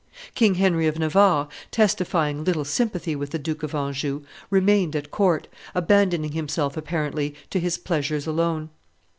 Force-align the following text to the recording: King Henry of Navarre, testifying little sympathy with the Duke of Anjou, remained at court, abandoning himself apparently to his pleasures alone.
King 0.33 0.55
Henry 0.55 0.87
of 0.87 0.97
Navarre, 0.97 1.47
testifying 1.69 2.43
little 2.43 2.65
sympathy 2.65 3.15
with 3.15 3.29
the 3.29 3.37
Duke 3.37 3.61
of 3.61 3.75
Anjou, 3.75 4.23
remained 4.49 4.95
at 4.95 5.11
court, 5.11 5.47
abandoning 5.75 6.31
himself 6.31 6.75
apparently 6.75 7.35
to 7.51 7.59
his 7.59 7.77
pleasures 7.77 8.25
alone. 8.25 8.71